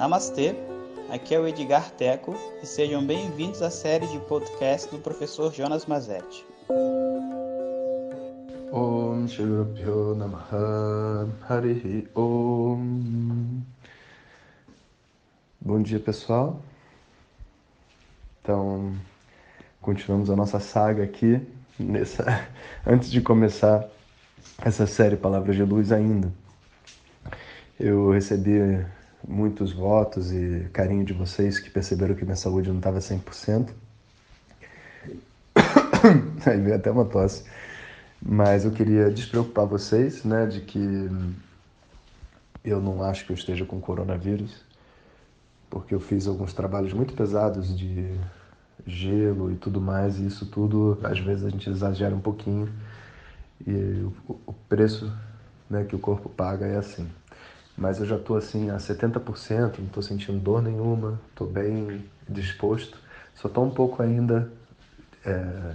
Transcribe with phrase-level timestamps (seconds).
[0.00, 0.54] Namastê,
[1.10, 5.84] aqui é o Edgar Teco e sejam bem-vindos à série de podcast do professor Jonas
[5.84, 6.42] Mazetti.
[8.72, 9.26] Om
[12.14, 13.60] Om
[15.60, 16.62] Bom dia pessoal.
[18.40, 18.94] Então,
[19.82, 21.46] continuamos a nossa saga aqui
[21.78, 22.48] nessa
[22.86, 23.86] antes de começar
[24.64, 26.32] essa série Palavras de Luz ainda.
[27.78, 28.82] Eu recebi
[29.26, 33.70] muitos votos e carinho de vocês que perceberam que minha saúde não estava 100%.
[36.46, 37.44] Aí veio até uma tosse.
[38.22, 40.78] Mas eu queria despreocupar vocês, né, de que
[42.64, 44.62] eu não acho que eu esteja com coronavírus,
[45.70, 48.14] porque eu fiz alguns trabalhos muito pesados de
[48.86, 52.70] gelo e tudo mais, e isso tudo, às vezes a gente exagera um pouquinho,
[53.66, 54.06] e
[54.46, 55.10] o preço
[55.68, 57.08] né, que o corpo paga é assim
[57.76, 62.98] mas eu já estou assim a 70%, não estou sentindo dor nenhuma, estou bem disposto,
[63.34, 64.50] só estou um pouco ainda
[65.24, 65.74] é,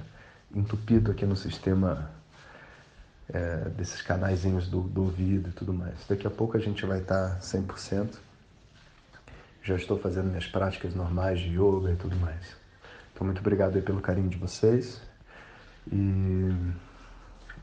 [0.54, 2.12] entupido aqui no sistema
[3.30, 5.96] é, desses canaizinhos do, do, ouvido e tudo mais.
[6.08, 8.18] Daqui a pouco a gente vai estar tá 100%.
[9.64, 12.56] Já estou fazendo minhas práticas normais de yoga e tudo mais.
[13.14, 15.02] Então, muito obrigado pelo carinho de vocês.
[15.92, 16.54] E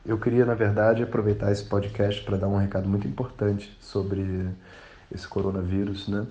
[0.05, 4.49] eu queria, na verdade, aproveitar esse podcast para dar um recado muito importante sobre
[5.13, 6.27] esse coronavírus, né?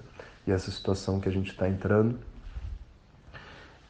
[0.46, 2.18] E essa situação que a gente está entrando.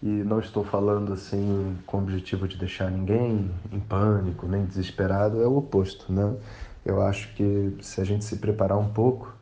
[0.00, 5.42] E não estou falando assim com o objetivo de deixar ninguém em pânico, nem desesperado,
[5.42, 6.36] é o oposto, né?
[6.84, 9.34] Eu acho que se a gente se preparar um pouco,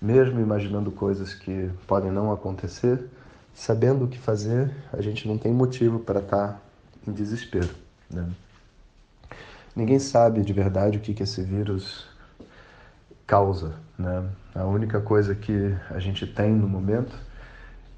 [0.00, 3.08] mesmo imaginando coisas que podem não acontecer,
[3.54, 6.60] sabendo o que fazer, a gente não tem motivo para estar tá
[7.06, 7.70] em desespero,
[8.10, 8.28] né?
[9.76, 12.06] Ninguém sabe de verdade o que, que esse vírus
[13.26, 13.74] causa.
[13.98, 14.26] Né?
[14.54, 17.14] A única coisa que a gente tem no momento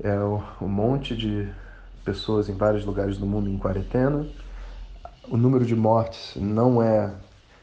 [0.03, 0.19] é
[0.61, 1.48] um monte de
[2.05, 4.27] pessoas em vários lugares do mundo em quarentena.
[5.29, 7.14] O número de mortes não é,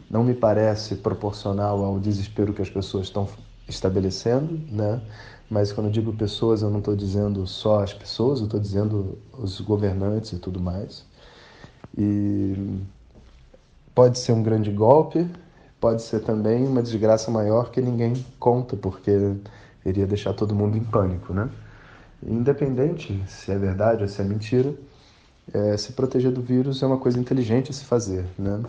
[0.09, 3.27] não me parece proporcional ao desespero que as pessoas estão
[3.67, 5.01] estabelecendo, né?
[5.49, 9.17] Mas quando eu digo pessoas, eu não estou dizendo só as pessoas, eu estou dizendo
[9.33, 11.05] os governantes e tudo mais.
[11.97, 12.79] E
[13.95, 15.25] Pode ser um grande golpe,
[15.79, 19.37] pode ser também uma desgraça maior que ninguém conta, porque
[19.85, 21.49] iria deixar todo mundo em pânico, né?
[22.21, 24.73] Independente se é verdade ou se é mentira,
[25.53, 28.61] é, se proteger do vírus é uma coisa inteligente a se fazer, né?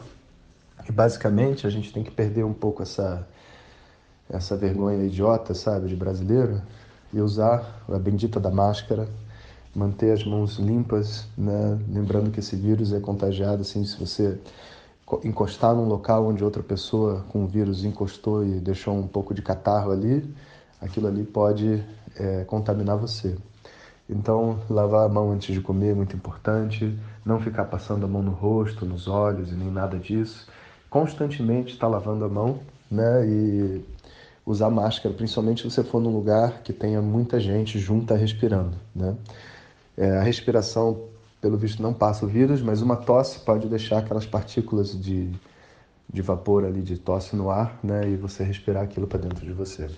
[0.89, 3.27] E basicamente a gente tem que perder um pouco essa
[4.29, 6.61] essa vergonha idiota, sabe, de brasileiro
[7.13, 9.09] e usar a bendita da máscara,
[9.75, 11.79] manter as mãos limpas, né?
[11.89, 14.39] Lembrando que esse vírus é contagiado assim se você
[15.25, 19.43] encostar num local onde outra pessoa com o vírus encostou e deixou um pouco de
[19.43, 20.35] catarro ali,
[20.81, 21.85] aquilo ali pode
[22.17, 23.37] é, contaminar você.
[24.09, 28.23] Então, lavar a mão antes de comer é muito importante, não ficar passando a mão
[28.23, 30.47] no rosto, nos olhos e nem nada disso.
[30.89, 33.27] Constantemente estar tá lavando a mão, né?
[33.27, 33.85] E
[34.45, 39.17] usar máscara, principalmente se você for num lugar que tenha muita gente junta respirando, né?
[39.97, 41.09] É, a respiração
[41.47, 45.31] pelo visto não passa o vírus, mas uma tosse pode deixar aquelas partículas de,
[46.13, 48.09] de vapor ali de tosse no ar, né?
[48.09, 49.89] E você respirar aquilo para dentro de você.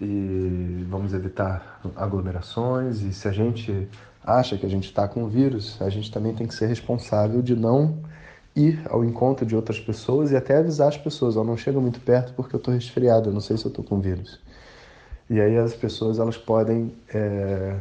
[0.00, 3.00] E vamos evitar aglomerações.
[3.00, 3.88] E se a gente
[4.22, 7.42] acha que a gente está com o vírus, a gente também tem que ser responsável
[7.42, 7.98] de não
[8.54, 11.98] ir ao encontro de outras pessoas e até avisar as pessoas, ó, não chega muito
[11.98, 14.38] perto porque eu estou resfriado, eu não sei se eu estou com vírus.
[15.28, 17.76] E aí as pessoas elas podem é,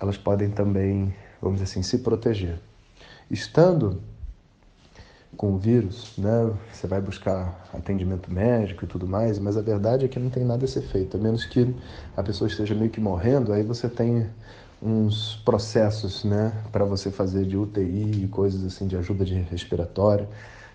[0.00, 2.58] elas podem também, vamos dizer assim, se proteger.
[3.30, 4.00] Estando
[5.36, 10.04] com o vírus, né, você vai buscar atendimento médico e tudo mais, mas a verdade
[10.04, 11.74] é que não tem nada a ser feito, a menos que
[12.16, 14.26] a pessoa esteja meio que morrendo, aí você tem
[14.82, 20.28] uns processos, né, para você fazer de UTI e coisas assim de ajuda de respiratória.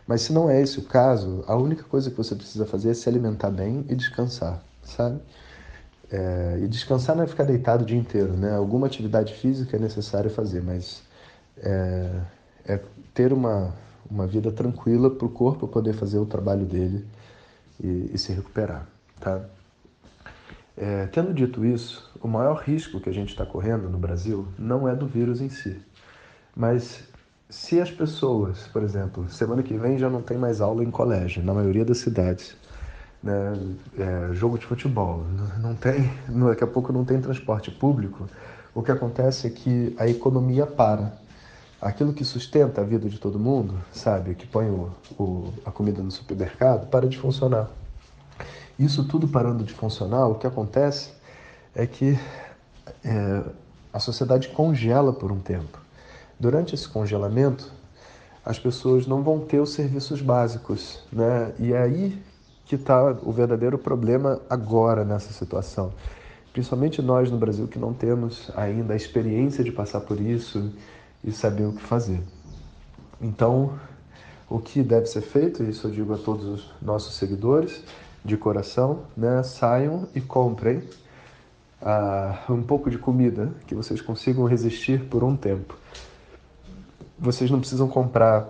[0.07, 2.93] Mas se não é esse o caso, a única coisa que você precisa fazer é
[2.93, 5.19] se alimentar bem e descansar, sabe?
[6.11, 8.55] É, e descansar não é ficar deitado o dia inteiro, né?
[8.55, 11.03] Alguma atividade física é necessário fazer, mas
[11.57, 12.09] é,
[12.65, 12.79] é
[13.13, 13.73] ter uma,
[14.09, 17.05] uma vida tranquila para o corpo poder fazer o trabalho dele
[17.83, 18.87] e, e se recuperar,
[19.19, 19.41] tá?
[20.77, 24.87] É, tendo dito isso, o maior risco que a gente está correndo no Brasil não
[24.87, 25.81] é do vírus em si,
[26.55, 27.03] mas
[27.49, 31.43] se as pessoas, por exemplo, semana que vem já não tem mais aula em colégio,
[31.43, 32.55] na maioria das cidades,
[33.25, 33.53] né,
[33.97, 35.25] é, jogo de futebol,
[35.59, 36.11] não tem,
[36.47, 38.29] daqui a pouco não tem transporte público,
[38.73, 41.17] o que acontece é que a economia para.
[41.81, 46.01] Aquilo que sustenta a vida de todo mundo, sabe, que põe o, o, a comida
[46.01, 47.69] no supermercado, para de funcionar.
[48.77, 51.11] Isso tudo parando de funcionar, o que acontece
[51.73, 52.17] é que
[53.03, 53.43] é,
[53.91, 55.79] a sociedade congela por um tempo.
[56.39, 57.71] Durante esse congelamento,
[58.45, 61.53] as pessoas não vão ter os serviços básicos, né?
[61.57, 62.21] E é aí
[62.65, 65.93] que está o verdadeiro problema agora nessa situação.
[66.51, 70.71] Principalmente nós no Brasil que não temos ainda a experiência de passar por isso
[71.23, 72.21] e saber o que fazer.
[73.21, 73.77] Então,
[74.49, 77.83] o que deve ser feito, isso eu digo a todos os nossos seguidores
[78.23, 79.43] de coração, né?
[79.43, 80.77] Saiam e comprem
[81.81, 85.75] uh, um pouco de comida que vocês consigam resistir por um tempo.
[87.17, 88.47] Vocês não precisam comprar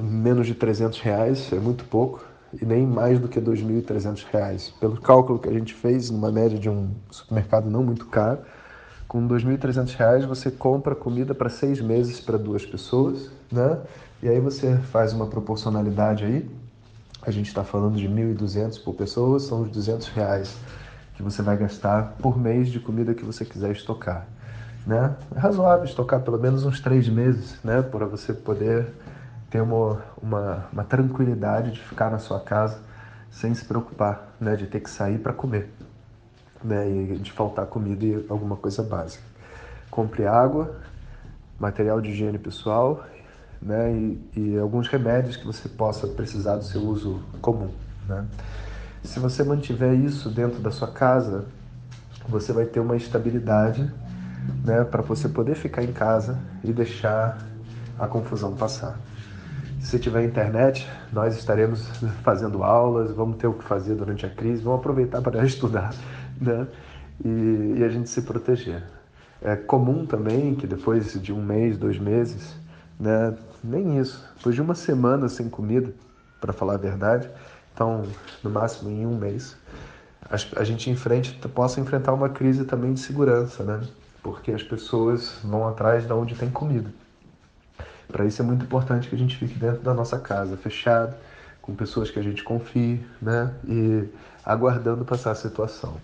[0.00, 2.24] menos de 300 reais, é muito pouco,
[2.60, 4.74] e nem mais do que 2.300 reais.
[4.80, 8.40] Pelo cálculo que a gente fez, numa média de um supermercado não muito caro,
[9.08, 13.78] com 2.300 reais você compra comida para seis meses para duas pessoas, né?
[14.22, 16.50] E aí você faz uma proporcionalidade aí.
[17.20, 20.56] A gente está falando de 1.200 por pessoa, são os 200 reais
[21.14, 24.26] que você vai gastar por mês de comida que você quiser estocar.
[24.86, 25.14] Né?
[25.34, 27.82] É razoável estocar pelo menos uns três meses, né?
[27.82, 28.88] Para você poder
[29.52, 32.78] ter uma, uma, uma, tranquilidade de ficar na sua casa
[33.30, 34.56] sem se preocupar, né?
[34.56, 35.70] De ter que sair para comer,
[36.64, 36.88] né?
[36.90, 39.22] E de faltar comida e alguma coisa básica.
[39.90, 40.74] Compre água,
[41.60, 43.04] material de higiene pessoal,
[43.60, 43.92] né?
[43.92, 47.70] E, e alguns remédios que você possa precisar do seu uso comum,
[48.08, 48.24] né?
[49.04, 51.44] Se você mantiver isso dentro da sua casa,
[52.26, 53.92] você vai ter uma estabilidade
[54.64, 57.38] né, para você poder ficar em casa e deixar
[57.98, 58.96] a confusão passar.
[59.82, 61.86] Se tiver internet, nós estaremos
[62.22, 65.92] fazendo aulas, vamos ter o que fazer durante a crise, vamos aproveitar para estudar
[66.40, 66.66] né?
[67.24, 68.82] e, e a gente se proteger.
[69.42, 72.54] É comum também que depois de um mês, dois meses,
[72.98, 75.92] né, nem isso, depois de uma semana sem comida,
[76.40, 77.28] para falar a verdade,
[77.74, 78.04] então,
[78.42, 79.56] no máximo em um mês,
[80.56, 83.80] a gente enfrente, possa enfrentar uma crise também de segurança, né?
[84.22, 86.90] Porque as pessoas vão atrás de onde tem comida.
[88.12, 91.14] Para isso é muito importante que a gente fique dentro da nossa casa, fechado,
[91.60, 93.52] com pessoas que a gente confie, né?
[93.66, 94.04] E
[94.44, 95.96] aguardando passar a situação.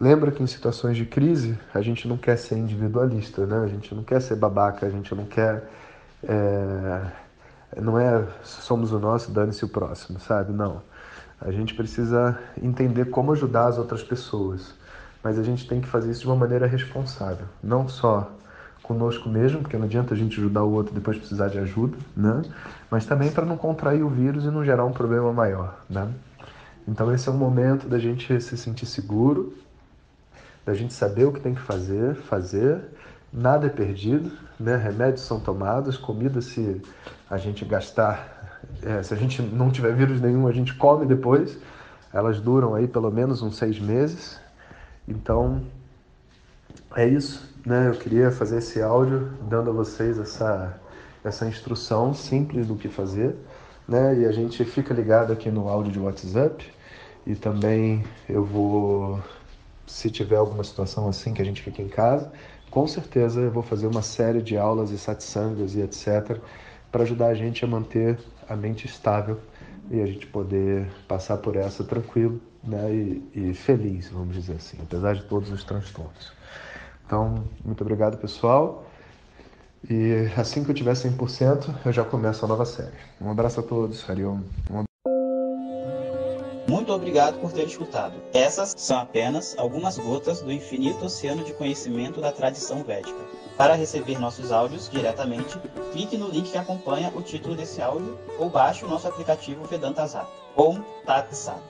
[0.00, 3.62] Lembra que em situações de crise a gente não quer ser individualista, né?
[3.64, 5.70] A gente não quer ser babaca, a gente não quer.
[6.22, 7.00] É...
[7.80, 10.52] Não é somos o nosso, dane-se o próximo, sabe?
[10.52, 10.82] Não
[11.44, 14.74] a gente precisa entender como ajudar as outras pessoas,
[15.22, 18.30] mas a gente tem que fazer isso de uma maneira responsável, não só
[18.84, 21.96] conosco mesmo, porque não adianta a gente ajudar o outro e depois precisar de ajuda,
[22.16, 22.42] né?
[22.90, 26.08] Mas também para não contrair o vírus e não gerar um problema maior, né?
[26.86, 29.54] Então esse é o momento da gente se sentir seguro,
[30.64, 32.80] da gente saber o que tem que fazer, fazer,
[33.32, 34.76] nada é perdido, né?
[34.76, 36.80] Remédios são tomados, comida se
[37.28, 38.34] a gente gastar
[38.82, 41.58] é, se a gente não tiver vírus nenhum, a gente come depois.
[42.12, 44.40] Elas duram aí pelo menos uns seis meses.
[45.06, 45.62] Então,
[46.96, 47.88] é isso, né?
[47.88, 50.78] Eu queria fazer esse áudio dando a vocês essa,
[51.24, 53.34] essa instrução simples do que fazer,
[53.88, 54.18] né?
[54.20, 56.72] E a gente fica ligado aqui no áudio de WhatsApp
[57.26, 59.20] e também eu vou,
[59.86, 62.30] se tiver alguma situação assim que a gente fique em casa,
[62.70, 66.38] com certeza eu vou fazer uma série de aulas e satsangas e etc
[66.94, 69.40] para ajudar a gente a manter a mente estável
[69.90, 74.78] e a gente poder passar por essa tranquilo né, e, e feliz, vamos dizer assim,
[74.80, 76.32] apesar de todos os transtornos.
[77.06, 78.84] Então, muito obrigado, pessoal.
[79.88, 82.94] E assim que eu tiver 100%, eu já começo a nova série.
[83.20, 84.40] Um abraço a todos, Hariom.
[84.70, 84.84] Um
[86.66, 88.14] muito obrigado por ter escutado.
[88.32, 93.18] Essas são apenas algumas gotas do infinito oceano de conhecimento da tradição védica.
[93.56, 95.58] Para receber nossos áudios diretamente,
[95.92, 100.06] clique no link que acompanha o título desse áudio ou baixe o nosso aplicativo Vedanta
[100.06, 100.30] Zap.
[100.56, 101.62] Om Tat Sat.